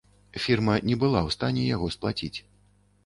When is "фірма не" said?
0.45-0.95